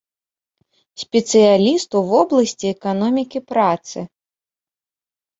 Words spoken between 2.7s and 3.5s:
эканомікі